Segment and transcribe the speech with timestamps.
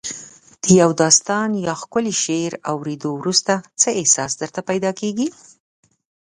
[0.63, 5.27] د یو داستان یا ښکلي شعر اوریدو وروسته څه احساس درته پیدا کیږي؟